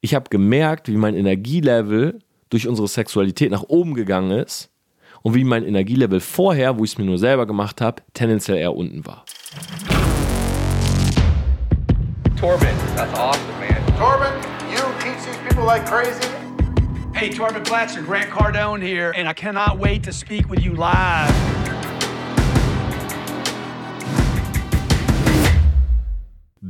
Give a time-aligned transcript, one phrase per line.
[0.00, 4.70] Ich habe gemerkt, wie mein Energielevel durch unsere Sexualität nach oben gegangen ist
[5.22, 8.76] und wie mein Energielevel vorher, wo ich es mir nur selber gemacht habe, tendenziell eher
[8.76, 9.24] unten war.
[12.38, 13.74] Torben, that's awesome, man.
[13.98, 14.32] Torben,
[14.70, 16.28] you teach these people like crazy.
[17.12, 21.57] Hey, Torben Blatcher, Grant Cardone here, and I cannot wait to speak with you live.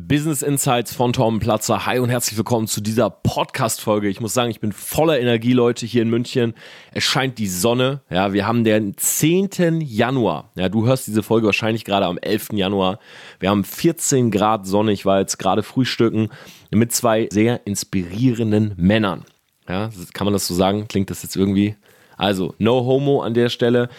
[0.08, 1.84] Business Insights von Tom Platzer.
[1.84, 4.08] Hi und herzlich willkommen zu dieser Podcast-Folge.
[4.08, 6.54] Ich muss sagen, ich bin voller Energie, Leute, hier in München.
[6.92, 8.00] Es scheint die Sonne.
[8.08, 9.82] Ja, wir haben den 10.
[9.82, 10.50] Januar.
[10.54, 12.54] Ja, du hörst diese Folge wahrscheinlich gerade am 11.
[12.54, 13.00] Januar.
[13.38, 14.92] Wir haben 14 Grad Sonne.
[14.92, 16.30] Ich war jetzt gerade frühstücken
[16.70, 19.26] mit zwei sehr inspirierenden Männern.
[19.68, 20.88] Ja, kann man das so sagen?
[20.88, 21.76] Klingt das jetzt irgendwie?
[22.16, 23.90] Also, no homo an der Stelle.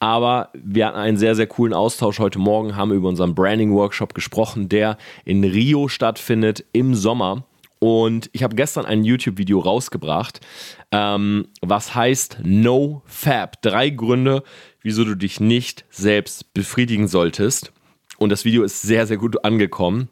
[0.00, 4.68] Aber wir hatten einen sehr, sehr coolen Austausch heute Morgen, haben über unseren Branding-Workshop gesprochen,
[4.68, 7.44] der in Rio stattfindet im Sommer.
[7.80, 10.40] Und ich habe gestern ein YouTube-Video rausgebracht,
[10.90, 13.62] ähm, was heißt No Fab.
[13.62, 14.42] Drei Gründe,
[14.82, 17.72] wieso du dich nicht selbst befriedigen solltest.
[18.18, 20.08] Und das Video ist sehr, sehr gut angekommen.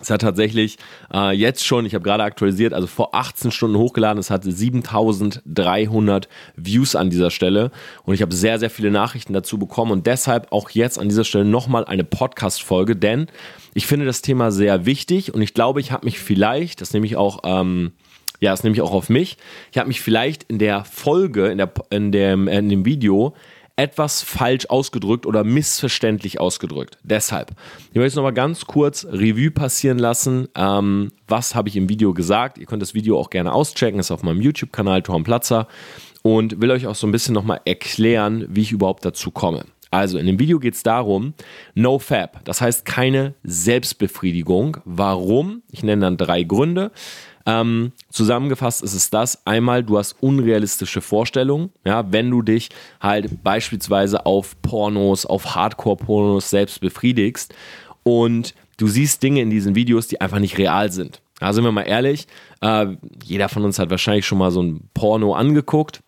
[0.00, 0.78] Es hat tatsächlich
[1.12, 4.18] äh, jetzt schon, ich habe gerade aktualisiert, also vor 18 Stunden hochgeladen.
[4.18, 7.70] Es hatte 7300 Views an dieser Stelle.
[8.04, 9.90] Und ich habe sehr, sehr viele Nachrichten dazu bekommen.
[9.90, 13.26] Und deshalb auch jetzt an dieser Stelle nochmal eine Podcast-Folge, denn
[13.74, 15.34] ich finde das Thema sehr wichtig.
[15.34, 17.92] Und ich glaube, ich habe mich vielleicht, das nehme ich auch, ähm,
[18.40, 19.36] ja, das nehme ich auch auf mich,
[19.72, 23.34] ich habe mich vielleicht in der Folge, in, der, in, dem, in dem Video
[23.78, 26.98] etwas falsch ausgedrückt oder missverständlich ausgedrückt.
[27.04, 27.52] Deshalb,
[27.90, 30.48] ich möchte jetzt nochmal ganz kurz Revue passieren lassen.
[30.56, 32.58] Ähm, was habe ich im Video gesagt?
[32.58, 35.68] Ihr könnt das Video auch gerne auschecken, ist auf meinem YouTube-Kanal Tom Platzer
[36.22, 39.64] und will euch auch so ein bisschen nochmal erklären, wie ich überhaupt dazu komme.
[39.90, 41.34] Also in dem Video geht es darum,
[41.74, 44.78] No Fab, das heißt keine Selbstbefriedigung.
[44.84, 45.62] Warum?
[45.70, 46.90] Ich nenne dann drei Gründe.
[47.48, 52.68] Ähm, zusammengefasst ist es das: einmal, du hast unrealistische Vorstellungen, ja, wenn du dich
[53.00, 57.54] halt beispielsweise auf Pornos, auf Hardcore-Pornos selbst befriedigst
[58.02, 61.22] und du siehst Dinge in diesen Videos, die einfach nicht real sind.
[61.40, 62.26] Da sind wir mal ehrlich,
[62.60, 62.86] äh,
[63.24, 66.02] jeder von uns hat wahrscheinlich schon mal so ein Porno angeguckt.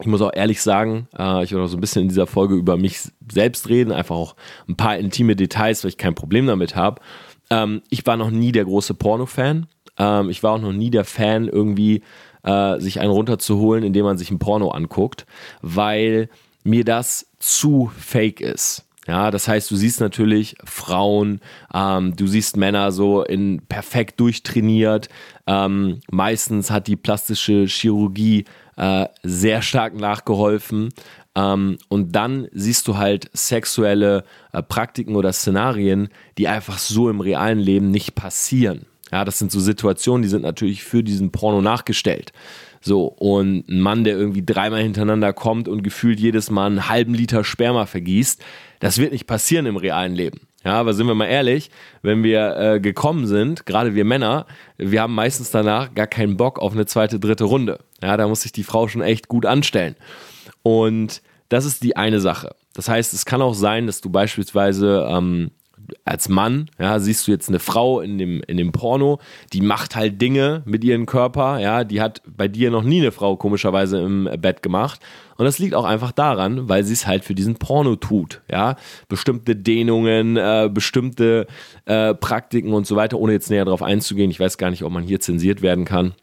[0.00, 2.54] Ich muss auch ehrlich sagen, äh, ich will auch so ein bisschen in dieser Folge
[2.54, 2.98] über mich
[3.30, 7.02] selbst reden, einfach auch ein paar intime Details, weil ich kein Problem damit habe.
[7.50, 9.66] Ähm, ich war noch nie der große Porno-Fan.
[9.98, 12.02] Ähm, ich war auch noch nie der Fan, irgendwie
[12.42, 15.26] äh, sich einen runterzuholen, indem man sich ein Porno anguckt,
[15.60, 16.28] weil
[16.64, 18.86] mir das zu fake ist.
[19.08, 21.40] Ja, das heißt, du siehst natürlich Frauen,
[21.74, 25.08] ähm, du siehst Männer so in perfekt durchtrainiert.
[25.46, 28.44] Ähm, meistens hat die plastische Chirurgie
[28.76, 30.90] äh, sehr stark nachgeholfen.
[31.34, 36.08] Ähm, und dann siehst du halt sexuelle äh, Praktiken oder Szenarien,
[36.38, 38.86] die einfach so im realen Leben nicht passieren.
[39.12, 42.32] Ja, das sind so Situationen, die sind natürlich für diesen Porno nachgestellt.
[42.80, 47.14] So, und ein Mann, der irgendwie dreimal hintereinander kommt und gefühlt jedes Mal einen halben
[47.14, 48.42] Liter Sperma vergießt,
[48.80, 50.40] das wird nicht passieren im realen Leben.
[50.64, 51.70] Ja, aber sind wir mal ehrlich,
[52.02, 54.46] wenn wir äh, gekommen sind, gerade wir Männer,
[54.78, 57.80] wir haben meistens danach gar keinen Bock auf eine zweite, dritte Runde.
[58.00, 59.96] Ja, da muss sich die Frau schon echt gut anstellen.
[60.62, 62.54] Und das ist die eine Sache.
[62.74, 65.50] Das heißt, es kann auch sein, dass du beispielsweise ähm,
[66.04, 69.18] als Mann, ja, siehst du jetzt eine Frau in dem, in dem Porno,
[69.52, 73.12] die macht halt Dinge mit ihrem Körper, ja, die hat bei dir noch nie eine
[73.12, 75.00] Frau komischerweise im Bett gemacht.
[75.36, 78.76] Und das liegt auch einfach daran, weil sie es halt für diesen Porno tut, ja.
[79.08, 81.46] Bestimmte Dehnungen, äh, bestimmte
[81.84, 84.30] äh, Praktiken und so weiter, ohne jetzt näher darauf einzugehen.
[84.30, 86.14] Ich weiß gar nicht, ob man hier zensiert werden kann.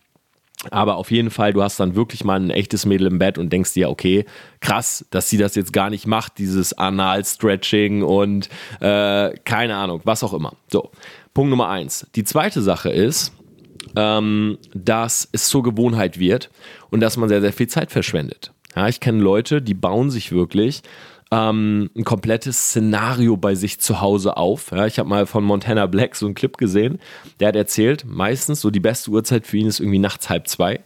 [0.71, 3.51] Aber auf jeden Fall, du hast dann wirklich mal ein echtes Mädel im Bett und
[3.51, 4.25] denkst dir, okay,
[4.59, 8.49] krass, dass sie das jetzt gar nicht macht, dieses Anal-Stretching und
[8.81, 10.53] äh, keine Ahnung, was auch immer.
[10.69, 10.91] So,
[11.33, 12.07] Punkt Nummer eins.
[12.15, 13.31] Die zweite Sache ist,
[13.95, 16.49] ähm, dass es zur Gewohnheit wird
[16.89, 18.51] und dass man sehr, sehr viel Zeit verschwendet.
[18.75, 20.83] Ja, ich kenne Leute, die bauen sich wirklich
[21.31, 24.71] ähm, ein komplettes Szenario bei sich zu Hause auf.
[24.71, 26.99] Ja, ich habe mal von Montana Black so einen Clip gesehen,
[27.39, 30.81] der hat erzählt, meistens so die beste Uhrzeit für ihn ist irgendwie nachts halb zwei.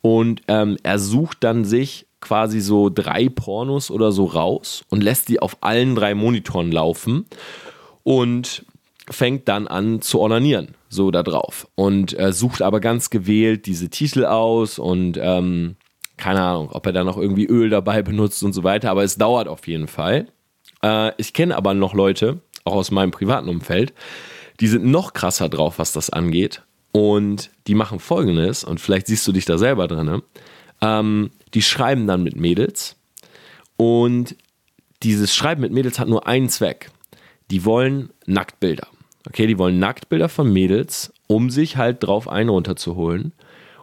[0.00, 5.28] Und ähm, er sucht dann sich quasi so drei Pornos oder so raus und lässt
[5.28, 7.26] die auf allen drei Monitoren laufen
[8.02, 8.64] und
[9.10, 11.68] fängt dann an zu ornanieren, so da drauf.
[11.74, 15.76] Und äh, sucht aber ganz gewählt diese Titel aus und ähm,
[16.18, 19.16] keine Ahnung, ob er da noch irgendwie Öl dabei benutzt und so weiter, aber es
[19.16, 20.28] dauert auf jeden Fall.
[20.82, 23.94] Äh, ich kenne aber noch Leute, auch aus meinem privaten Umfeld,
[24.60, 26.62] die sind noch krasser drauf, was das angeht.
[26.92, 30.22] Und die machen folgendes, und vielleicht siehst du dich da selber drin.
[30.80, 32.96] Ähm, die schreiben dann mit Mädels.
[33.76, 34.36] Und
[35.02, 36.90] dieses Schreiben mit Mädels hat nur einen Zweck.
[37.50, 38.88] Die wollen Nacktbilder.
[39.26, 43.32] Okay, die wollen Nacktbilder von Mädels, um sich halt drauf einen runterzuholen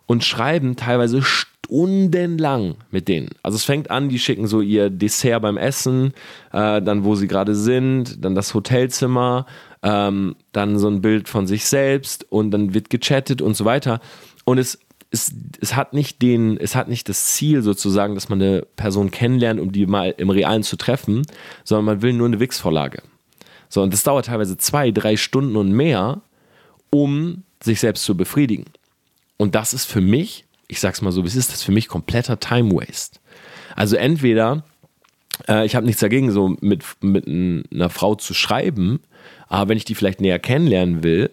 [0.07, 1.21] und schreiben teilweise
[1.65, 3.29] stundenlang mit denen.
[3.43, 6.13] Also es fängt an, die schicken so ihr Dessert beim Essen,
[6.51, 9.45] äh, dann wo sie gerade sind, dann das Hotelzimmer,
[9.83, 13.99] ähm, dann so ein Bild von sich selbst und dann wird gechattet und so weiter.
[14.43, 14.79] Und es,
[15.11, 19.11] es, es, hat nicht den, es hat nicht das Ziel sozusagen, dass man eine Person
[19.11, 21.23] kennenlernt, um die mal im Realen zu treffen,
[21.63, 23.01] sondern man will nur eine Wix-Vorlage.
[23.69, 26.21] So, und das dauert teilweise zwei, drei Stunden und mehr,
[26.89, 28.65] um sich selbst zu befriedigen.
[29.37, 32.39] Und das ist für mich, ich sag's mal so, wie ist, das für mich kompletter
[32.39, 33.19] Time Waste.
[33.75, 34.63] Also entweder,
[35.47, 38.99] äh, ich habe nichts dagegen, so mit, mit einer Frau zu schreiben,
[39.47, 41.31] aber wenn ich die vielleicht näher kennenlernen will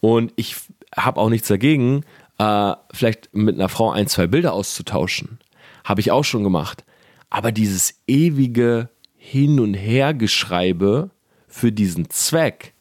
[0.00, 0.56] und ich
[0.96, 2.04] habe auch nichts dagegen,
[2.38, 5.38] äh, vielleicht mit einer Frau ein, zwei Bilder auszutauschen,
[5.84, 6.84] habe ich auch schon gemacht.
[7.30, 11.10] Aber dieses ewige Hin- und Hergeschreibe
[11.48, 12.74] für diesen Zweck,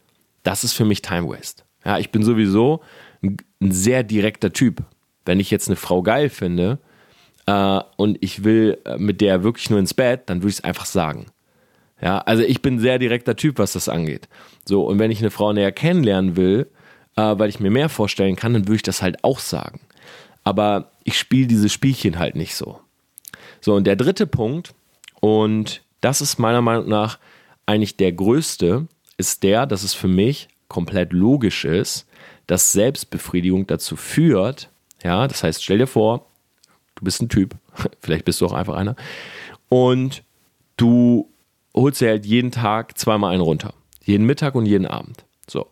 [0.44, 1.63] das ist für mich Time Waste.
[1.86, 2.81] Ja, ich bin sowieso
[3.21, 4.83] ein, ein sehr direkter Typ.
[5.25, 6.79] Wenn ich jetzt eine Frau geil finde
[7.45, 10.63] äh, und ich will äh, mit der wirklich nur ins Bett, dann würde ich es
[10.63, 11.27] einfach sagen.
[12.01, 14.27] Ja, also ich bin sehr direkter Typ, was das angeht.
[14.65, 16.68] So, und wenn ich eine Frau näher kennenlernen will,
[17.15, 19.81] äh, weil ich mir mehr vorstellen kann, dann würde ich das halt auch sagen.
[20.44, 22.79] Aber ich spiele diese Spielchen halt nicht so.
[23.59, 24.73] So, und der dritte Punkt,
[25.19, 27.19] und das ist meiner Meinung nach
[27.68, 28.88] eigentlich der größte,
[29.18, 32.07] ist der, dass es für mich komplett logisch ist,
[32.47, 34.70] dass Selbstbefriedigung dazu führt,
[35.03, 36.27] ja, das heißt, stell dir vor,
[36.95, 37.56] du bist ein Typ,
[38.01, 38.95] vielleicht bist du auch einfach einer,
[39.69, 40.24] und
[40.77, 41.30] du
[41.75, 43.74] holst dir halt jeden Tag zweimal einen runter.
[44.03, 45.25] Jeden Mittag und jeden Abend.
[45.48, 45.68] So.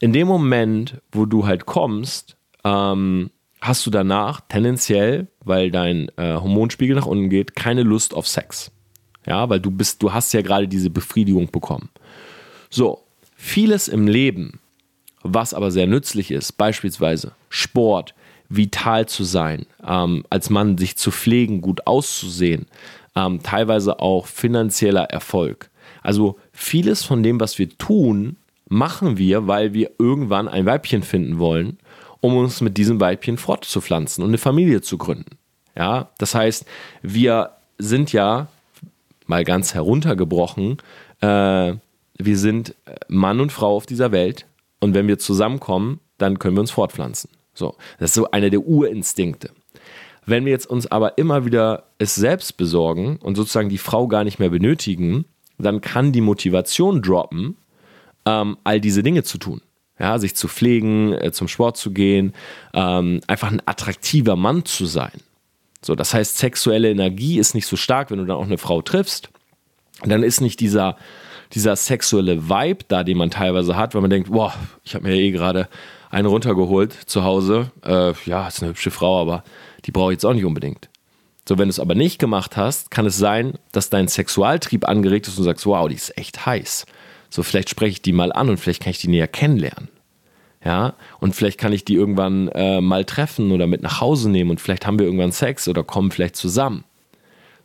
[0.00, 3.30] In dem Moment, wo du halt kommst, ähm,
[3.60, 8.70] hast du danach tendenziell, weil dein äh, Hormonspiegel nach unten geht, keine Lust auf Sex.
[9.26, 11.88] Ja, weil du bist, du hast ja gerade diese Befriedigung bekommen.
[12.70, 13.04] So,
[13.36, 14.58] vieles im Leben,
[15.22, 18.14] was aber sehr nützlich ist, beispielsweise Sport,
[18.56, 22.66] vital zu sein, ähm, als Mann sich zu pflegen, gut auszusehen,
[23.16, 25.70] ähm, teilweise auch finanzieller Erfolg.
[26.02, 28.36] Also vieles von dem, was wir tun,
[28.68, 31.78] machen wir, weil wir irgendwann ein Weibchen finden wollen,
[32.20, 35.38] um uns mit diesem Weibchen fortzupflanzen und eine Familie zu gründen.
[35.76, 36.66] Ja, das heißt,
[37.02, 38.48] wir sind ja
[39.26, 40.78] mal ganz heruntergebrochen,
[41.20, 41.72] äh,
[42.18, 42.74] wir sind
[43.08, 44.46] Mann und Frau auf dieser Welt
[44.80, 47.30] und wenn wir zusammenkommen, dann können wir uns fortpflanzen.
[47.54, 49.50] So, das ist so einer der Urinstinkte.
[50.24, 54.24] Wenn wir jetzt uns aber immer wieder es selbst besorgen und sozusagen die Frau gar
[54.24, 55.24] nicht mehr benötigen,
[55.58, 57.56] dann kann die Motivation droppen,
[58.24, 59.62] ähm, all diese Dinge zu tun.
[59.98, 62.32] Ja, sich zu pflegen, äh, zum Sport zu gehen,
[62.72, 65.12] ähm, einfach ein attraktiver Mann zu sein.
[65.84, 68.82] So, das heißt, sexuelle Energie ist nicht so stark, wenn du dann auch eine Frau
[68.82, 69.30] triffst.
[70.04, 70.96] Dann ist nicht dieser,
[71.52, 74.54] dieser sexuelle Vibe da, den man teilweise hat, weil man denkt, boah,
[74.84, 75.68] ich habe mir ja eh gerade
[76.12, 77.72] einen runtergeholt zu Hause.
[77.84, 79.42] Äh, ja, ist eine hübsche Frau, aber
[79.86, 80.88] die brauche ich jetzt auch nicht unbedingt.
[81.48, 85.26] So, wenn du es aber nicht gemacht hast, kann es sein, dass dein Sexualtrieb angeregt
[85.26, 86.86] ist und sagst, wow, die ist echt heiß.
[87.30, 89.88] So, vielleicht spreche ich die mal an und vielleicht kann ich die näher kennenlernen.
[90.64, 94.50] Ja, und vielleicht kann ich die irgendwann äh, mal treffen oder mit nach Hause nehmen
[94.50, 96.84] und vielleicht haben wir irgendwann Sex oder kommen vielleicht zusammen.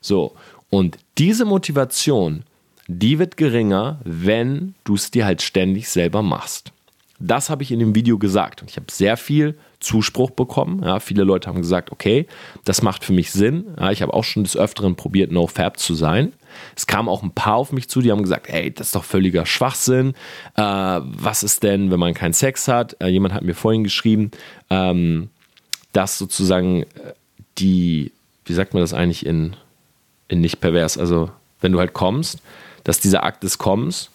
[0.02, 0.36] So,
[0.72, 2.44] und diese Motivation,
[2.88, 6.72] die wird geringer, wenn du es dir halt ständig selber machst.
[7.20, 10.84] Das habe ich in dem Video gesagt und ich habe sehr viel Zuspruch bekommen.
[10.84, 12.28] Ja, viele Leute haben gesagt, okay,
[12.64, 13.66] das macht für mich Sinn.
[13.80, 16.34] Ja, ich habe auch schon des Öfteren probiert, No-Fab zu sein.
[16.76, 19.04] Es kamen auch ein paar auf mich zu, die haben gesagt, ey, das ist doch
[19.04, 20.14] völliger Schwachsinn.
[20.56, 22.96] Äh, was ist denn, wenn man keinen Sex hat?
[23.00, 24.32] Äh, jemand hat mir vorhin geschrieben,
[24.70, 25.30] ähm,
[25.94, 27.14] dass sozusagen äh,
[27.58, 28.12] die,
[28.46, 29.56] wie sagt man das eigentlich in,
[30.28, 31.32] in nicht pervers, also
[31.62, 32.42] wenn du halt kommst,
[32.84, 34.10] dass dieser Akt des Kommens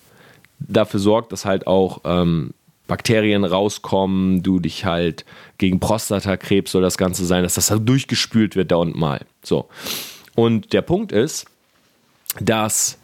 [0.60, 2.54] dafür sorgt, dass halt auch ähm,
[2.86, 5.24] Bakterien rauskommen, du dich halt
[5.58, 9.24] gegen Prostatakrebs soll das Ganze sein, dass das halt durchgespült wird da und mal.
[9.42, 9.68] So.
[10.34, 11.46] Und der Punkt ist,
[12.40, 12.98] dass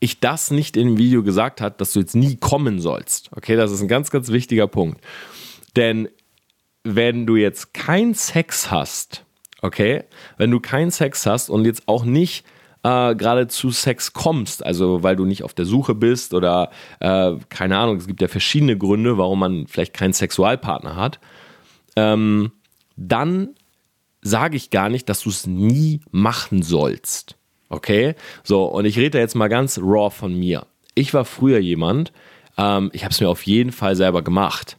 [0.00, 3.30] ich das nicht im Video gesagt habe, dass du jetzt nie kommen sollst.
[3.36, 5.00] Okay, das ist ein ganz, ganz wichtiger Punkt.
[5.76, 6.08] Denn
[6.82, 9.24] wenn du jetzt keinen Sex hast,
[9.60, 10.04] okay,
[10.38, 12.44] wenn du keinen Sex hast und jetzt auch nicht
[12.82, 16.70] äh, gerade zu Sex kommst, also weil du nicht auf der Suche bist oder
[17.00, 21.20] äh, keine Ahnung, es gibt ja verschiedene Gründe, warum man vielleicht keinen Sexualpartner hat,
[21.96, 22.52] ähm,
[22.96, 23.50] dann
[24.22, 27.36] sage ich gar nicht, dass du es nie machen sollst.
[27.68, 28.14] Okay?
[28.42, 30.66] So, und ich rede jetzt mal ganz raw von mir.
[30.94, 32.12] Ich war früher jemand,
[32.58, 34.76] ähm, ich habe es mir auf jeden Fall selber gemacht.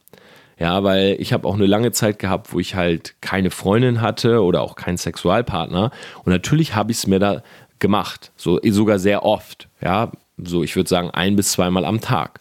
[0.60, 4.44] Ja, weil ich habe auch eine lange Zeit gehabt, wo ich halt keine Freundin hatte
[4.44, 5.90] oder auch keinen Sexualpartner.
[6.24, 7.42] Und natürlich habe ich es mir da
[7.82, 12.40] gemacht, so sogar sehr oft, ja, so ich würde sagen ein bis zweimal am Tag.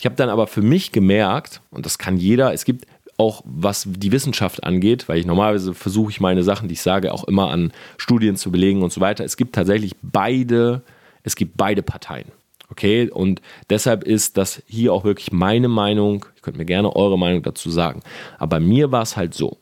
[0.00, 2.86] Ich habe dann aber für mich gemerkt, und das kann jeder, es gibt
[3.20, 7.12] auch was die Wissenschaft angeht, weil ich normalerweise versuche ich meine Sachen, die ich sage,
[7.12, 9.24] auch immer an Studien zu belegen und so weiter.
[9.24, 10.82] Es gibt tatsächlich beide,
[11.22, 12.32] es gibt beide Parteien.
[12.70, 16.24] Okay, und deshalb ist das hier auch wirklich meine Meinung.
[16.36, 18.00] Ihr könnt mir gerne eure Meinung dazu sagen.
[18.38, 19.58] Aber bei mir war es halt so.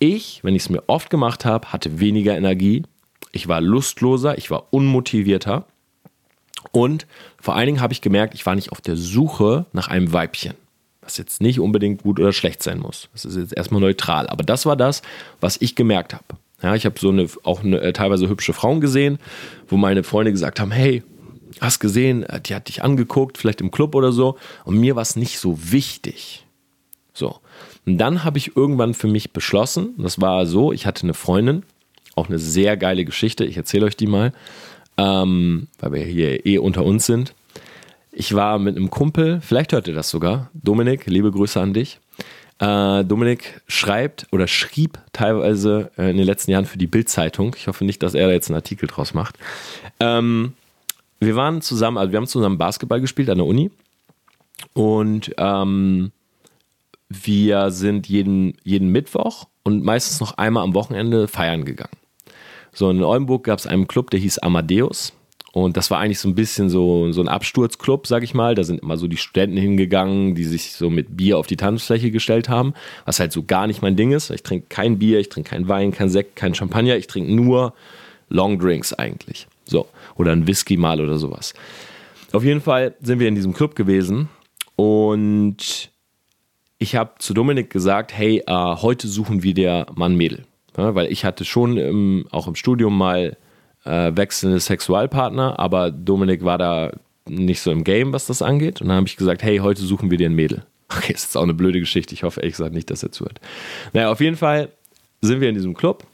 [0.00, 2.82] Ich, wenn ich es mir oft gemacht habe, hatte weniger Energie.
[3.34, 5.66] Ich war lustloser, ich war unmotivierter.
[6.72, 7.06] Und
[7.40, 10.54] vor allen Dingen habe ich gemerkt, ich war nicht auf der Suche nach einem Weibchen.
[11.02, 13.08] Was jetzt nicht unbedingt gut oder schlecht sein muss.
[13.12, 14.28] Das ist jetzt erstmal neutral.
[14.28, 15.02] Aber das war das,
[15.40, 16.24] was ich gemerkt habe.
[16.62, 19.18] Ja, ich habe so eine, auch eine, äh, teilweise hübsche Frauen gesehen,
[19.68, 21.02] wo meine Freunde gesagt haben: Hey,
[21.60, 24.38] hast gesehen, äh, die hat dich angeguckt, vielleicht im Club oder so.
[24.64, 26.46] Und mir war es nicht so wichtig.
[27.12, 27.40] So.
[27.84, 31.64] Und dann habe ich irgendwann für mich beschlossen, das war so, ich hatte eine Freundin,
[32.14, 34.32] auch eine sehr geile Geschichte, ich erzähle euch die mal,
[34.96, 37.34] ähm, weil wir hier eh unter uns sind.
[38.12, 41.98] Ich war mit einem Kumpel, vielleicht hört ihr das sogar, Dominik, liebe Grüße an dich.
[42.60, 47.56] Äh, Dominik schreibt oder schrieb teilweise äh, in den letzten Jahren für die Bild-Zeitung.
[47.58, 49.36] Ich hoffe nicht, dass er da jetzt einen Artikel draus macht.
[49.98, 50.52] Ähm,
[51.18, 53.72] wir waren zusammen, also wir haben zusammen Basketball gespielt an der Uni
[54.72, 56.12] und ähm,
[57.08, 61.96] wir sind jeden, jeden Mittwoch und meistens noch einmal am Wochenende feiern gegangen.
[62.74, 65.12] So in Oldenburg gab es einen Club, der hieß Amadeus.
[65.52, 68.56] Und das war eigentlich so ein bisschen so, so ein Absturzclub, sag ich mal.
[68.56, 72.10] Da sind immer so die Studenten hingegangen, die sich so mit Bier auf die Tanzfläche
[72.10, 74.30] gestellt haben, was halt so gar nicht mein Ding ist.
[74.30, 77.72] Ich trinke kein Bier, ich trinke kein Wein, kein Sekt, kein Champagner, ich trinke nur
[78.30, 79.46] Longdrinks eigentlich.
[79.64, 79.86] So.
[80.16, 81.54] Oder ein Whisky mal oder sowas.
[82.32, 84.28] Auf jeden Fall sind wir in diesem Club gewesen
[84.74, 85.92] und
[86.78, 90.44] ich habe zu Dominik gesagt, hey, äh, heute suchen wir der Mann-Mädel.
[90.76, 93.36] Ja, weil ich hatte schon im, auch im Studium mal
[93.84, 96.92] äh, wechselnde Sexualpartner, aber Dominik war da
[97.28, 98.80] nicht so im Game, was das angeht.
[98.80, 100.64] Und dann habe ich gesagt, hey, heute suchen wir dir ein Mädel.
[100.96, 102.14] Okay, ist jetzt auch eine blöde Geschichte.
[102.14, 103.40] Ich hoffe ehrlich gesagt nicht, dass er zuhört.
[103.94, 104.68] Naja, auf jeden Fall
[105.22, 106.06] sind wir in diesem Club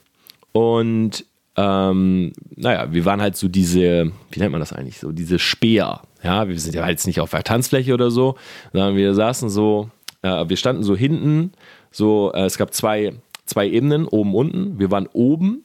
[0.53, 1.25] und
[1.57, 6.01] ähm, naja, wir waren halt so diese, wie nennt man das eigentlich, so diese Speer.
[6.23, 8.37] Ja, wir sind ja jetzt nicht auf der Tanzfläche oder so,
[8.71, 9.89] sondern wir saßen so,
[10.21, 11.51] äh, wir standen so hinten,
[11.91, 13.13] so, äh, es gab zwei,
[13.51, 14.79] zwei Ebenen, oben, unten.
[14.79, 15.63] Wir waren oben,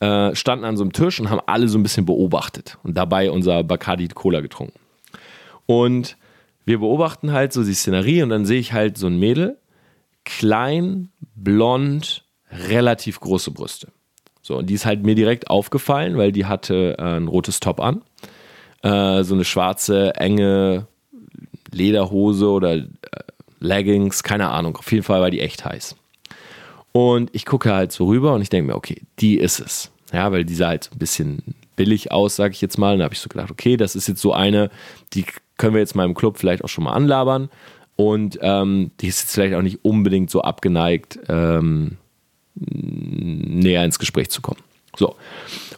[0.00, 3.30] äh, standen an so einem Tisch und haben alle so ein bisschen beobachtet und dabei
[3.30, 4.78] unser Bacardi Cola getrunken.
[5.66, 6.16] Und
[6.64, 9.58] wir beobachten halt so die Szenerie und dann sehe ich halt so ein Mädel,
[10.24, 13.88] klein, blond, relativ große Brüste.
[14.42, 17.80] So, und die ist halt mir direkt aufgefallen, weil die hatte äh, ein rotes Top
[17.80, 18.02] an.
[18.82, 20.86] Äh, so eine schwarze, enge
[21.70, 22.86] Lederhose oder äh,
[23.60, 24.76] Leggings, keine Ahnung.
[24.76, 25.94] Auf jeden Fall war die echt heiß.
[26.92, 29.92] Und ich gucke halt so rüber und ich denke mir, okay, die ist es.
[30.12, 31.42] Ja, weil die sah halt so ein bisschen
[31.76, 32.94] billig aus, sage ich jetzt mal.
[32.94, 34.70] Und da habe ich so gedacht, okay, das ist jetzt so eine,
[35.12, 35.24] die
[35.56, 37.48] können wir jetzt mal im Club vielleicht auch schon mal anlabern.
[37.96, 41.98] Und ähm, die ist jetzt vielleicht auch nicht unbedingt so abgeneigt, ähm,
[42.54, 44.60] näher ins Gespräch zu kommen.
[44.96, 45.16] So.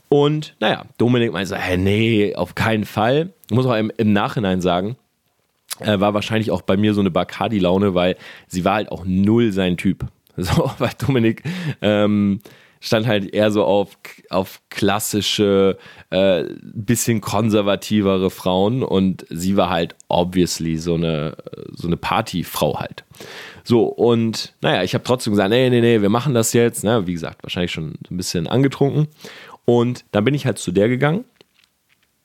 [0.09, 3.33] Und naja, Dominik meinte so, hey, nee, auf keinen Fall.
[3.49, 4.97] Ich muss auch im, im Nachhinein sagen,
[5.81, 8.17] äh, war wahrscheinlich auch bei mir so eine Bacardi-Laune, weil
[8.47, 10.07] sie war halt auch null sein Typ.
[10.37, 11.43] So, weil Dominik
[11.83, 12.41] ähm,
[12.81, 13.97] stand halt eher so auf,
[14.29, 15.79] auf klassische,
[16.11, 21.37] äh, bisschen konservativere Frauen und sie war halt obviously so eine,
[21.73, 23.05] so eine Partyfrau halt.
[23.63, 26.83] So, und naja, ich habe trotzdem gesagt, nee, nee, nee, wir machen das jetzt.
[26.83, 27.07] Ne?
[27.07, 29.07] Wie gesagt, wahrscheinlich schon ein bisschen angetrunken.
[29.65, 31.25] Und dann bin ich halt zu der gegangen.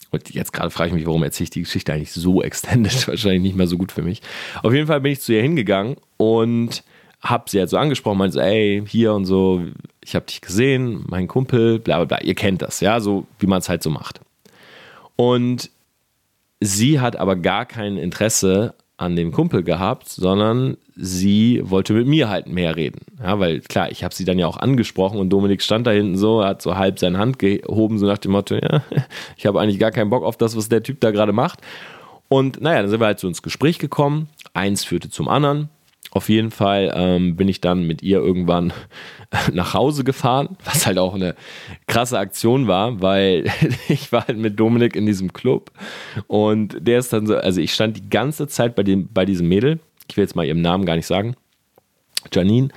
[0.09, 3.07] Und jetzt gerade frage ich mich, warum erzähle ich die Geschichte eigentlich so extended?
[3.07, 4.23] Wahrscheinlich nicht mehr so gut für mich.
[4.63, 6.83] Auf jeden Fall bin ich zu ihr hingegangen und
[7.21, 9.63] habe sie halt so angesprochen, meinte so, ey, hier und so,
[10.03, 12.21] ich habe dich gesehen, mein Kumpel, bla bla bla.
[12.25, 14.21] Ihr kennt das, ja, so wie man es halt so macht.
[15.15, 15.71] Und
[16.59, 22.29] sie hat aber gar kein Interesse an dem Kumpel gehabt, sondern sie wollte mit mir
[22.29, 23.01] halt mehr reden.
[23.21, 26.17] Ja, weil klar, ich habe sie dann ja auch angesprochen und Dominik stand da hinten
[26.17, 28.81] so, hat so halb seine Hand gehoben, so nach dem Motto, ja,
[29.37, 31.59] ich habe eigentlich gar keinen Bock auf das, was der Typ da gerade macht.
[32.27, 34.29] Und naja, dann sind wir halt so ins Gespräch gekommen.
[34.53, 35.69] Eins führte zum anderen.
[36.17, 38.73] Auf jeden Fall ähm, bin ich dann mit ihr irgendwann
[39.53, 41.35] nach Hause gefahren, was halt auch eine
[41.85, 43.45] krasse Aktion war, weil
[43.87, 45.69] ich war halt mit Dominik in diesem Club
[46.25, 49.47] und der ist dann so, also ich stand die ganze Zeit bei, dem, bei diesem
[49.47, 51.35] Mädel, ich will jetzt mal ihren Namen gar nicht sagen,
[52.33, 52.69] Janine,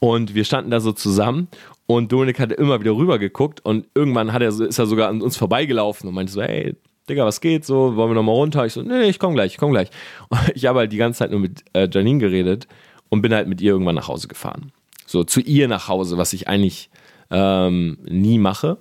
[0.00, 1.46] und wir standen da so zusammen
[1.86, 5.22] und Dominik hatte immer wieder rüber geguckt und irgendwann hat er, ist er sogar an
[5.22, 6.74] uns vorbeigelaufen und meinte so, hey,
[7.08, 7.94] Digga, was geht so?
[7.94, 8.66] Wollen wir nochmal runter?
[8.66, 9.88] Ich so, nee, ich komm gleich, ich komm gleich.
[10.30, 12.66] Und ich habe halt die ganze Zeit nur mit äh, Janine geredet
[13.08, 14.72] und bin halt mit ihr irgendwann nach Hause gefahren.
[15.06, 16.90] So zu ihr nach Hause, was ich eigentlich
[17.30, 18.78] ähm, nie mache.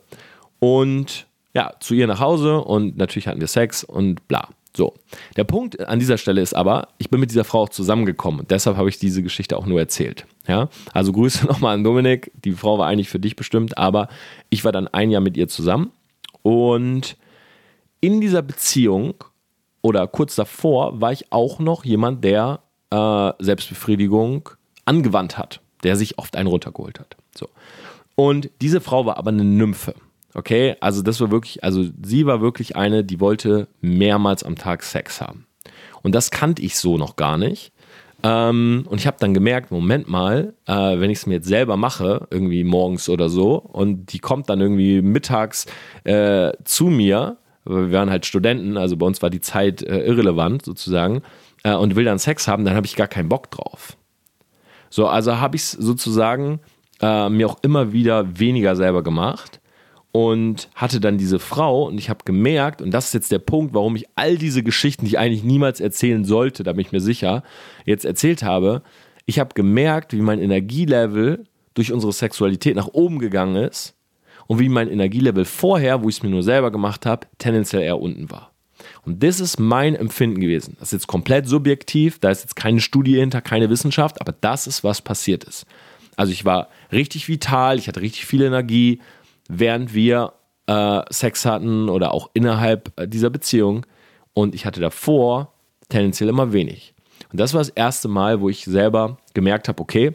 [0.59, 4.49] Und ja, zu ihr nach Hause und natürlich hatten wir Sex und bla.
[4.75, 4.93] So,
[5.35, 8.51] der Punkt an dieser Stelle ist aber, ich bin mit dieser Frau auch zusammengekommen und
[8.51, 10.27] deshalb habe ich diese Geschichte auch nur erzählt.
[10.47, 12.31] Ja, also Grüße nochmal an Dominik.
[12.45, 14.07] Die Frau war eigentlich für dich bestimmt, aber
[14.51, 15.91] ich war dann ein Jahr mit ihr zusammen
[16.43, 17.17] und
[18.01, 19.15] in dieser Beziehung
[19.81, 24.49] oder kurz davor war ich auch noch jemand, der äh, Selbstbefriedigung
[24.85, 27.17] angewandt hat, der sich oft einen runtergeholt hat.
[27.35, 27.49] So.
[28.15, 29.93] Und diese Frau war aber eine Nymphe.
[30.33, 34.83] Okay, also das war wirklich, also sie war wirklich eine, die wollte mehrmals am Tag
[34.83, 35.47] Sex haben.
[36.03, 37.71] Und das kannte ich so noch gar nicht.
[38.23, 41.77] Ähm, und ich habe dann gemerkt, Moment mal, äh, wenn ich es mir jetzt selber
[41.77, 45.65] mache, irgendwie morgens oder so, und die kommt dann irgendwie mittags
[46.03, 50.63] äh, zu mir, wir waren halt Studenten, also bei uns war die Zeit äh, irrelevant
[50.63, 51.21] sozusagen,
[51.63, 53.97] äh, und will dann Sex haben, dann habe ich gar keinen Bock drauf.
[54.89, 56.59] So, also habe ich es sozusagen
[57.01, 59.59] äh, mir auch immer wieder weniger selber gemacht
[60.11, 63.73] und hatte dann diese Frau und ich habe gemerkt, und das ist jetzt der Punkt,
[63.73, 67.01] warum ich all diese Geschichten, die ich eigentlich niemals erzählen sollte, da bin ich mir
[67.01, 67.43] sicher,
[67.85, 68.81] jetzt erzählt habe,
[69.25, 73.95] ich habe gemerkt, wie mein Energielevel durch unsere Sexualität nach oben gegangen ist
[74.47, 77.99] und wie mein Energielevel vorher, wo ich es mir nur selber gemacht habe, tendenziell eher
[77.99, 78.51] unten war.
[79.05, 80.75] Und das ist mein Empfinden gewesen.
[80.79, 84.67] Das ist jetzt komplett subjektiv, da ist jetzt keine Studie hinter, keine Wissenschaft, aber das
[84.67, 85.65] ist, was passiert ist.
[86.15, 88.99] Also ich war richtig vital, ich hatte richtig viel Energie,
[89.47, 90.33] während wir
[90.65, 93.85] äh, Sex hatten oder auch innerhalb äh, dieser Beziehung.
[94.33, 95.53] Und ich hatte davor
[95.89, 96.93] tendenziell immer wenig.
[97.31, 100.13] Und das war das erste Mal, wo ich selber gemerkt habe, okay,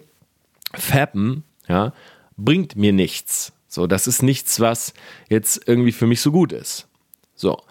[0.74, 1.92] Fappen, ja,
[2.36, 3.52] bringt mir nichts.
[3.68, 4.92] So, das ist nichts, was
[5.28, 6.88] jetzt irgendwie für mich so gut ist.
[7.34, 7.62] So.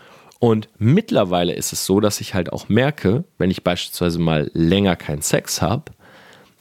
[0.41, 4.95] Und mittlerweile ist es so, dass ich halt auch merke, wenn ich beispielsweise mal länger
[4.95, 5.91] keinen Sex habe,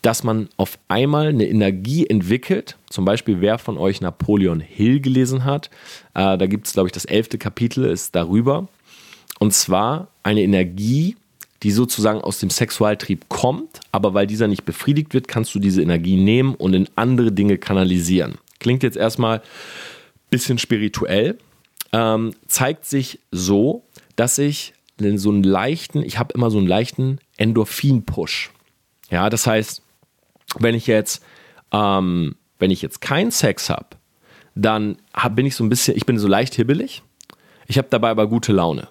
[0.02, 2.76] dass man auf einmal eine Energie entwickelt.
[2.90, 5.70] Zum Beispiel, wer von euch Napoleon Hill gelesen hat,
[6.12, 8.68] äh, da gibt es, glaube ich, das elfte Kapitel ist darüber.
[9.38, 11.16] Und zwar eine Energie,
[11.62, 15.80] die sozusagen aus dem Sexualtrieb kommt, aber weil dieser nicht befriedigt wird, kannst du diese
[15.80, 18.34] Energie nehmen und in andere Dinge kanalisieren.
[18.58, 19.42] Klingt jetzt erstmal ein
[20.28, 21.38] bisschen spirituell,
[21.92, 23.84] ähm, zeigt sich so,
[24.16, 28.50] dass ich so einen leichten, ich habe immer so einen leichten Endorphin-Push.
[29.10, 29.82] Ja, das heißt,
[30.58, 31.24] wenn ich jetzt,
[31.72, 33.96] ähm, wenn ich jetzt keinen Sex habe,
[34.54, 37.02] dann hab, bin ich so ein bisschen, ich bin so leicht hibbelig.
[37.66, 38.88] Ich habe dabei aber gute Laune.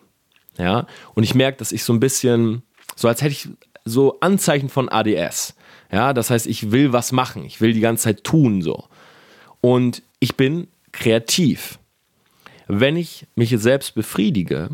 [0.57, 2.63] Ja, und ich merke, dass ich so ein bisschen,
[2.95, 3.49] so als hätte ich
[3.85, 5.55] so Anzeichen von ADS.
[5.91, 7.45] Ja, das heißt, ich will was machen.
[7.45, 8.85] Ich will die ganze Zeit tun, so.
[9.61, 11.78] Und ich bin kreativ.
[12.71, 14.69] Wenn ich mich selbst befriedige,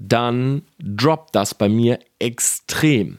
[0.00, 3.18] dann droppt das bei mir extrem.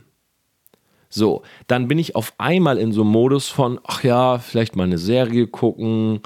[1.08, 4.84] So, dann bin ich auf einmal in so einem Modus von, ach ja, vielleicht mal
[4.84, 6.20] eine Serie gucken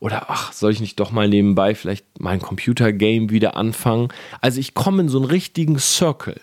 [0.00, 4.08] oder ach, soll ich nicht doch mal nebenbei vielleicht mein Computergame wieder anfangen?
[4.40, 6.40] Also ich komme in so einen richtigen Circle.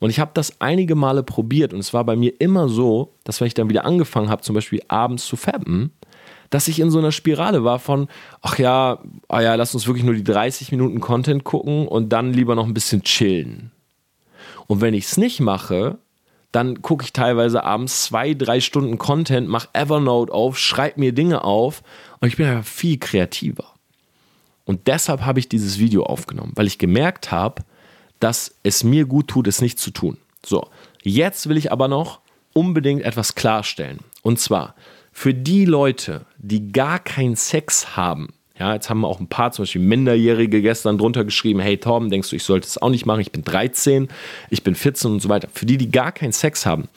[0.00, 3.40] Und ich habe das einige Male probiert und es war bei mir immer so, dass
[3.40, 5.92] wenn ich dann wieder angefangen habe, zum Beispiel abends zu fappen,
[6.50, 8.08] dass ich in so einer Spirale war von,
[8.40, 12.32] ach ja, ah ja, lass uns wirklich nur die 30 Minuten Content gucken und dann
[12.32, 13.70] lieber noch ein bisschen chillen.
[14.66, 15.98] Und wenn ich es nicht mache,
[16.52, 21.44] dann gucke ich teilweise abends zwei, drei Stunden Content, mache Evernote auf, schreibe mir Dinge
[21.44, 21.82] auf
[22.20, 23.74] und ich bin einfach viel kreativer.
[24.64, 27.62] Und deshalb habe ich dieses Video aufgenommen, weil ich gemerkt habe,
[28.20, 30.18] dass es mir gut tut, es nicht zu tun.
[30.44, 30.68] So,
[31.02, 32.20] jetzt will ich aber noch
[32.52, 34.00] unbedingt etwas klarstellen.
[34.22, 34.74] Und zwar
[35.18, 39.64] für die Leute, die gar keinen Sex haben, ja, jetzt haben auch ein paar, zum
[39.64, 43.18] Beispiel Minderjährige gestern drunter geschrieben, hey Torben, denkst du, ich sollte es auch nicht machen?
[43.18, 44.06] Ich bin 13,
[44.48, 45.48] ich bin 14 und so weiter.
[45.52, 46.88] Für die, die gar keinen Sex haben,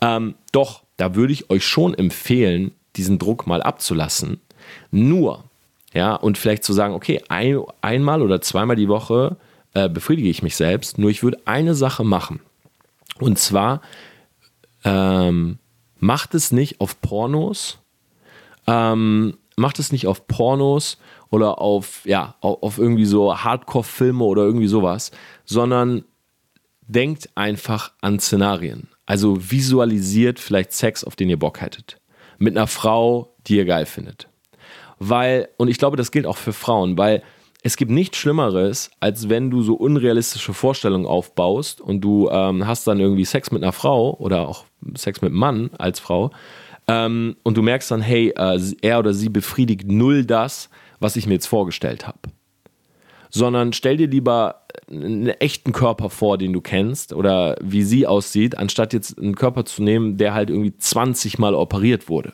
[0.00, 4.40] ähm, doch, da würde ich euch schon empfehlen, diesen Druck mal abzulassen.
[4.90, 5.44] Nur,
[5.94, 9.36] ja, und vielleicht zu sagen, okay, ein, einmal oder zweimal die Woche
[9.74, 10.98] äh, befriedige ich mich selbst.
[10.98, 12.40] Nur ich würde eine Sache machen.
[13.20, 13.80] Und zwar
[14.82, 15.59] ähm,
[16.00, 17.78] macht es nicht auf Pornos,
[18.66, 20.98] ähm, macht es nicht auf Pornos
[21.30, 25.12] oder auf, ja, auf irgendwie so Hardcore-Filme oder irgendwie sowas,
[25.44, 26.04] sondern
[26.88, 28.88] denkt einfach an Szenarien.
[29.06, 32.00] Also visualisiert vielleicht Sex, auf den ihr Bock hättet.
[32.38, 34.28] Mit einer Frau, die ihr geil findet.
[34.98, 37.22] Weil, und ich glaube, das gilt auch für Frauen, weil
[37.62, 42.86] es gibt nichts Schlimmeres, als wenn du so unrealistische Vorstellungen aufbaust und du ähm, hast
[42.86, 46.30] dann irgendwie Sex mit einer Frau oder auch Sex mit einem Mann als Frau
[46.90, 51.26] ähm, und du merkst dann, hey, äh, er oder sie befriedigt null das, was ich
[51.26, 52.18] mir jetzt vorgestellt habe.
[53.28, 58.58] Sondern stell dir lieber einen echten Körper vor, den du kennst oder wie sie aussieht,
[58.58, 62.32] anstatt jetzt einen Körper zu nehmen, der halt irgendwie 20 Mal operiert wurde.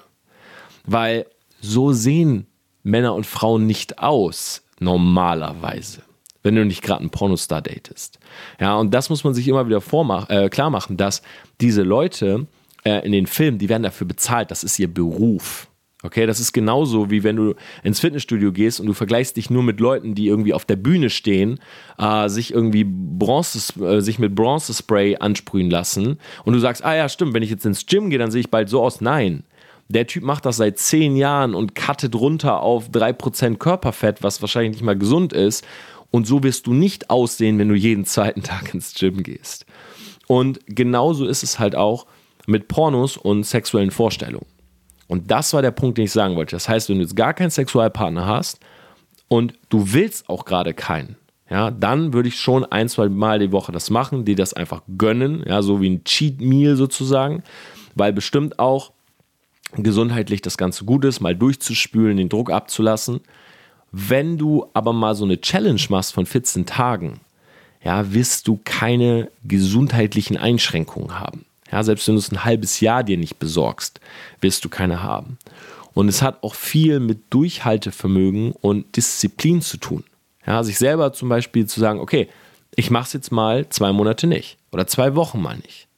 [0.86, 1.26] Weil
[1.60, 2.46] so sehen
[2.82, 6.02] Männer und Frauen nicht aus, normalerweise.
[6.42, 8.20] wenn du nicht gerade einen Pornostar datest.
[8.60, 9.82] Ja, und das muss man sich immer wieder
[10.28, 11.22] äh, klar machen, dass
[11.60, 12.46] diese Leute
[12.84, 15.68] äh, in den Filmen, die werden dafür bezahlt, das ist ihr Beruf.
[16.02, 19.64] Okay, das ist genauso wie wenn du ins Fitnessstudio gehst und du vergleichst dich nur
[19.64, 21.58] mit Leuten, die irgendwie auf der Bühne stehen,
[21.98, 27.08] äh, sich irgendwie Bronze, äh, sich mit Bronzespray ansprühen lassen und du sagst, ah ja,
[27.08, 29.00] stimmt, wenn ich jetzt ins Gym gehe, dann sehe ich bald so aus.
[29.00, 29.42] Nein,
[29.88, 34.72] der Typ macht das seit zehn Jahren und cuttet runter auf 3% Körperfett, was wahrscheinlich
[34.72, 35.64] nicht mal gesund ist.
[36.10, 39.66] Und so wirst du nicht aussehen, wenn du jeden zweiten Tag ins Gym gehst.
[40.26, 42.06] Und genauso ist es halt auch
[42.46, 44.46] mit Pornos und sexuellen Vorstellungen.
[45.08, 46.56] Und das war der Punkt, den ich sagen wollte.
[46.56, 48.60] Das heißt, wenn du jetzt gar keinen Sexualpartner hast
[49.28, 51.16] und du willst auch gerade keinen,
[51.48, 54.82] ja, dann würde ich schon ein, zwei Mal die Woche das machen, die das einfach
[54.98, 57.44] gönnen, ja, so wie ein Cheat Meal sozusagen,
[57.94, 58.92] weil bestimmt auch
[59.82, 63.20] gesundheitlich das Ganze gut ist, mal durchzuspülen, den Druck abzulassen.
[63.92, 67.20] Wenn du aber mal so eine Challenge machst von 14 Tagen,
[67.82, 71.44] ja, wirst du keine gesundheitlichen Einschränkungen haben.
[71.70, 74.00] Ja, selbst wenn du es ein halbes Jahr dir nicht besorgst,
[74.40, 75.38] wirst du keine haben.
[75.94, 80.04] Und es hat auch viel mit Durchhaltevermögen und Disziplin zu tun.
[80.46, 82.28] Ja, sich selber zum Beispiel zu sagen, okay,
[82.74, 85.88] ich mache es jetzt mal zwei Monate nicht oder zwei Wochen mal nicht.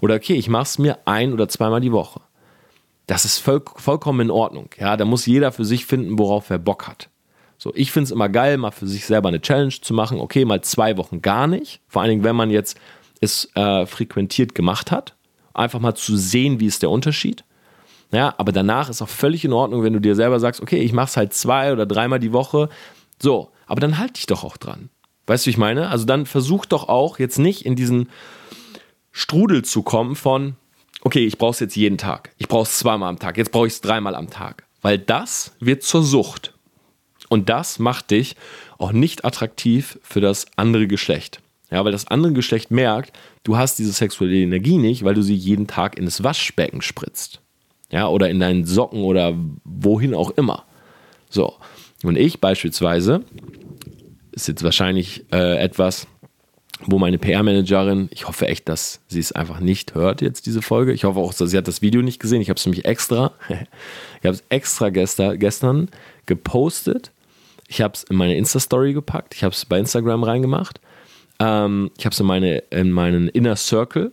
[0.00, 2.20] Oder okay, ich mache es mir ein oder zweimal die Woche.
[3.06, 4.70] Das ist voll, vollkommen in Ordnung.
[4.78, 7.08] Ja, da muss jeder für sich finden, worauf er Bock hat.
[7.58, 10.18] So, ich finde es immer geil, mal für sich selber eine Challenge zu machen.
[10.18, 11.80] Okay, mal zwei Wochen gar nicht.
[11.88, 12.78] Vor allen Dingen, wenn man jetzt
[13.20, 15.14] es äh, frequentiert gemacht hat.
[15.54, 17.44] Einfach mal zu sehen, wie ist der Unterschied.
[18.10, 20.92] Ja, aber danach ist auch völlig in Ordnung, wenn du dir selber sagst, okay, ich
[20.92, 22.68] mache es halt zwei oder dreimal die Woche.
[23.20, 24.90] So, aber dann halt dich doch auch dran.
[25.26, 25.88] Weißt du, wie ich meine?
[25.88, 28.08] Also dann versuch doch auch jetzt nicht in diesen
[29.12, 30.56] Strudel zu kommen von,
[31.04, 32.32] okay, ich brauche es jetzt jeden Tag.
[32.38, 33.36] Ich brauche es zweimal am Tag.
[33.36, 34.64] Jetzt brauche ich es dreimal am Tag.
[34.80, 36.54] Weil das wird zur Sucht.
[37.28, 38.36] Und das macht dich
[38.78, 41.40] auch nicht attraktiv für das andere Geschlecht.
[41.70, 45.34] Ja, weil das andere Geschlecht merkt, du hast diese sexuelle Energie nicht, weil du sie
[45.34, 47.40] jeden Tag in das Waschbecken spritzt.
[47.90, 49.34] Ja, oder in deinen Socken oder
[49.64, 50.64] wohin auch immer.
[51.30, 51.54] So.
[52.02, 53.24] Und ich beispielsweise,
[54.32, 56.06] ist jetzt wahrscheinlich äh, etwas,
[56.86, 60.92] wo meine PR-Managerin, ich hoffe echt, dass sie es einfach nicht hört jetzt, diese Folge.
[60.92, 62.40] Ich hoffe auch, sie hat das Video nicht gesehen.
[62.40, 65.88] Ich habe es nämlich extra, ich habe es extra gestern, gestern
[66.26, 67.12] gepostet.
[67.68, 69.34] Ich habe es in meine Insta-Story gepackt.
[69.34, 70.80] Ich habe es bei Instagram reingemacht.
[71.38, 74.12] Ähm, ich habe es in, meine, in meinen Inner Circle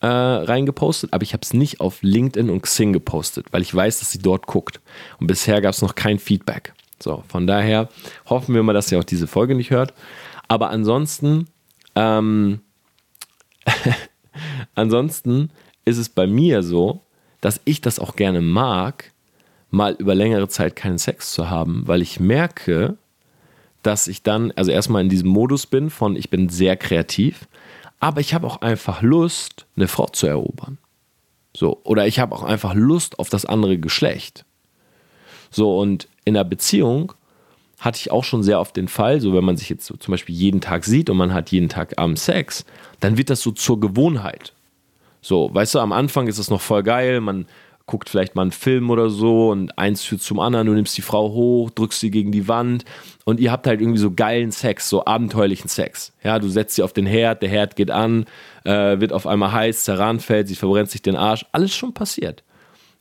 [0.00, 3.98] äh, reingepostet, aber ich habe es nicht auf LinkedIn und Xing gepostet, weil ich weiß,
[3.98, 4.80] dass sie dort guckt.
[5.18, 6.72] Und bisher gab es noch kein Feedback.
[7.02, 7.88] So, von daher
[8.28, 9.92] hoffen wir mal, dass sie auch diese Folge nicht hört.
[10.48, 11.48] Aber ansonsten,
[11.96, 12.60] ähm,
[14.74, 15.50] ansonsten
[15.84, 17.02] ist es bei mir so,
[17.40, 19.12] dass ich das auch gerne mag,
[19.70, 22.96] mal über längere Zeit keinen Sex zu haben, weil ich merke,
[23.82, 27.48] dass ich dann, also erstmal in diesem Modus bin von, ich bin sehr kreativ,
[28.00, 30.78] aber ich habe auch einfach Lust, eine Frau zu erobern.
[31.56, 34.44] So, oder ich habe auch einfach Lust auf das andere Geschlecht.
[35.50, 37.12] So, und in der Beziehung
[37.78, 40.12] hatte ich auch schon sehr oft den Fall, so wenn man sich jetzt so zum
[40.12, 42.64] Beispiel jeden Tag sieht und man hat jeden Tag abends Sex,
[43.00, 44.54] dann wird das so zur Gewohnheit.
[45.20, 47.46] So, weißt du, am Anfang ist es noch voll geil, man
[47.86, 51.02] guckt vielleicht mal einen Film oder so und eins führt zum anderen, du nimmst die
[51.02, 52.84] Frau hoch, drückst sie gegen die Wand
[53.24, 56.12] und ihr habt halt irgendwie so geilen Sex, so abenteuerlichen Sex.
[56.24, 58.26] Ja, du setzt sie auf den Herd, der Herd geht an,
[58.64, 62.42] äh, wird auf einmal heiß, zerranfällt, sie verbrennt sich den Arsch, alles schon passiert.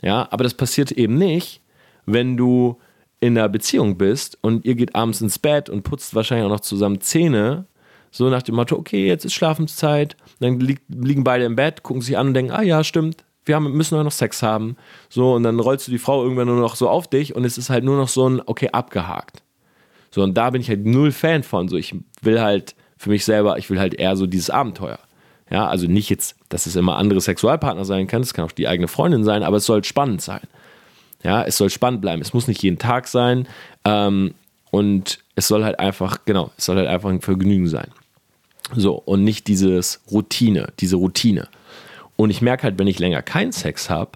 [0.01, 1.61] Ja, aber das passiert eben nicht,
[2.05, 2.77] wenn du
[3.25, 6.61] in einer Beziehung bist und ihr geht abends ins Bett und putzt wahrscheinlich auch noch
[6.61, 7.65] zusammen Zähne,
[8.11, 12.01] so nach dem Motto, okay, jetzt ist Schlafenszeit, dann li liegen beide im Bett, gucken
[12.01, 14.75] sich an und denken, ah ja, stimmt, wir haben, müssen noch Sex haben.
[15.09, 17.57] So, und dann rollst du die Frau irgendwann nur noch so auf dich und es
[17.57, 19.43] ist halt nur noch so ein, okay, abgehakt.
[20.11, 21.67] So, und da bin ich halt null Fan von.
[21.67, 24.99] So, ich will halt für mich selber, ich will halt eher so dieses Abenteuer.
[25.51, 28.67] Ja, also nicht jetzt, dass es immer andere Sexualpartner sein kann, es kann auch die
[28.67, 30.41] eigene Freundin sein, aber es soll spannend sein.
[31.25, 32.21] Ja, es soll spannend bleiben.
[32.21, 33.47] Es muss nicht jeden Tag sein.
[33.83, 34.35] Ähm,
[34.69, 37.88] und es soll halt einfach, genau, es soll halt einfach ein Vergnügen sein.
[38.75, 41.47] So, und nicht dieses Routine, diese Routine.
[42.15, 44.11] Und ich merke halt, wenn ich länger keinen Sex habe,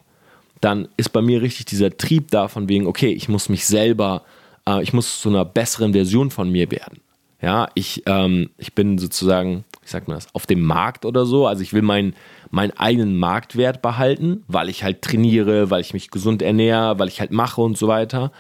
[0.62, 4.24] dann ist bei mir richtig dieser Trieb da von wegen, okay, ich muss mich selber,
[4.68, 7.00] äh, ich muss zu einer besseren Version von mir werden.
[7.42, 11.48] Ja, ich, ähm, ich bin sozusagen, wie sagt man das, auf dem Markt oder so.
[11.48, 12.16] Also ich will meinen,
[12.50, 17.22] meinen eigenen Marktwert behalten, weil ich halt trainiere, weil ich mich gesund ernähre, weil ich
[17.22, 18.32] halt mache und so weiter.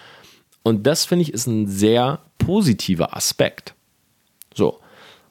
[0.63, 3.73] Und das finde ich ist ein sehr positiver Aspekt.
[4.53, 4.79] So.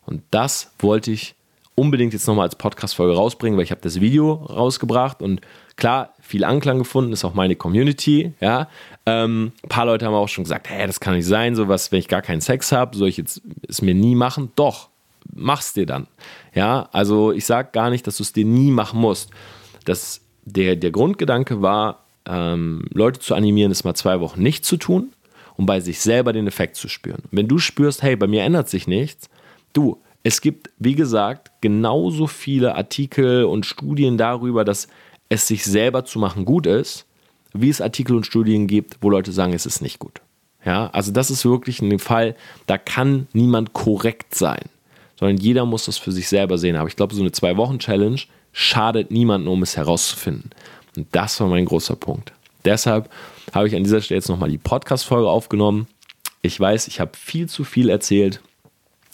[0.07, 1.35] Und das wollte ich
[1.79, 5.41] unbedingt jetzt nochmal als Podcast-Folge rausbringen, weil ich habe das Video rausgebracht und
[5.77, 8.69] klar, viel Anklang gefunden, ist auch meine Community, ja.
[9.07, 12.01] Ähm, ein paar Leute haben auch schon gesagt, hey, das kann nicht sein, sowas, wenn
[12.01, 14.53] ich gar keinen Sex habe, soll ich jetzt es mir nie machen?
[14.57, 14.89] Doch,
[15.33, 16.09] mach's dir dann.
[16.55, 19.31] Ja, also ich sage gar nicht, dass du es dir nie machen musst.
[19.85, 24.77] Das, der, der Grundgedanke war, ähm, Leute zu animieren, es mal zwei Wochen nicht zu
[24.77, 25.13] tun,
[25.57, 27.23] um bei sich selber den Effekt zu spüren.
[27.31, 29.31] Wenn du spürst, hey, bei mir ändert sich nichts,
[29.73, 34.89] du, es gibt, wie gesagt, genauso viele Artikel und Studien darüber, dass
[35.29, 37.07] es sich selber zu machen gut ist,
[37.53, 40.21] wie es Artikel und Studien gibt, wo Leute sagen, es ist nicht gut.
[40.65, 42.35] Ja, also das ist wirklich ein Fall,
[42.67, 44.65] da kann niemand korrekt sein,
[45.17, 46.77] sondern jeder muss das für sich selber sehen.
[46.77, 48.21] Aber ich glaube, so eine Zwei-Wochen-Challenge
[48.53, 50.51] schadet niemandem, um es herauszufinden.
[50.97, 52.33] Und das war mein großer Punkt.
[52.65, 53.09] Deshalb
[53.55, 55.87] habe ich an dieser Stelle jetzt nochmal die Podcast-Folge aufgenommen.
[56.43, 58.41] Ich weiß, ich habe viel zu viel erzählt,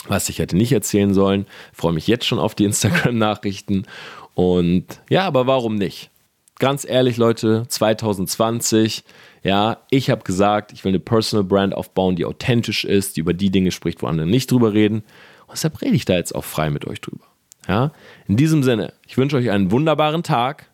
[0.07, 1.47] was ich hätte nicht erzählen sollen.
[1.73, 3.87] Ich freue mich jetzt schon auf die Instagram-Nachrichten.
[4.35, 6.11] Und ja, aber warum nicht?
[6.59, 9.05] Ganz ehrlich, Leute, 2020,
[9.43, 13.35] ja, ich habe gesagt, ich will eine Personal Brand aufbauen, die authentisch ist, die über
[13.35, 14.99] die Dinge spricht, wo andere nicht drüber reden.
[15.47, 17.25] Und deshalb rede ich da jetzt auch frei mit euch drüber.
[17.69, 17.93] Ja,
[18.29, 20.71] in diesem Sinne, ich wünsche euch einen wunderbaren Tag.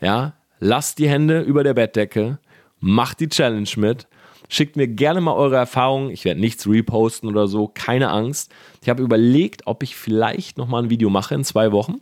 [0.00, 2.38] Ja, lasst die Hände über der Bettdecke,
[2.80, 4.06] macht die Challenge mit.
[4.48, 6.10] Schickt mir gerne mal eure Erfahrungen.
[6.10, 8.52] Ich werde nichts reposten oder so, keine Angst.
[8.82, 12.00] Ich habe überlegt, ob ich vielleicht nochmal ein Video mache in zwei Wochen.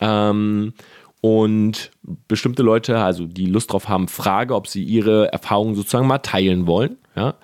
[0.00, 0.74] Ähm,
[1.20, 1.90] und
[2.28, 6.66] bestimmte Leute, also die Lust drauf haben, frage, ob sie ihre Erfahrungen sozusagen mal teilen
[6.66, 6.96] wollen.
[7.14, 7.34] Ja?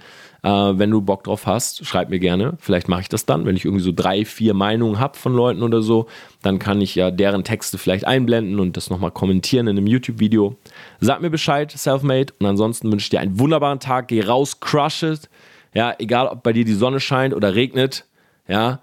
[0.46, 2.56] Äh, wenn du Bock drauf hast, schreib mir gerne.
[2.60, 5.64] Vielleicht mache ich das dann, wenn ich irgendwie so drei, vier Meinungen habe von Leuten
[5.64, 6.06] oder so,
[6.40, 10.54] dann kann ich ja deren Texte vielleicht einblenden und das nochmal kommentieren in einem YouTube-Video.
[11.00, 12.32] Sag mir Bescheid, Selfmade.
[12.38, 14.06] Und ansonsten wünsche ich dir einen wunderbaren Tag.
[14.06, 15.28] Geh raus, crush it.
[15.74, 18.04] Ja, egal ob bei dir die Sonne scheint oder regnet.
[18.46, 18.78] Ja,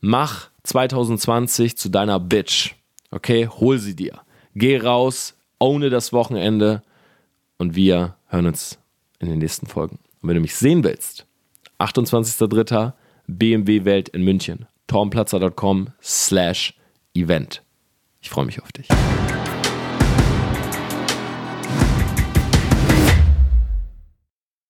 [0.00, 2.76] mach 2020 zu deiner Bitch.
[3.10, 4.20] Okay, hol sie dir.
[4.54, 6.82] Geh raus, ohne das Wochenende
[7.58, 8.78] und wir hören uns
[9.18, 9.98] in den nächsten Folgen.
[10.20, 11.26] Und wenn du mich sehen willst,
[11.78, 12.92] 28.03.
[13.26, 16.74] BMW Welt in München, tormplatzer.com slash
[17.14, 17.62] event.
[18.20, 18.88] Ich freue mich auf dich.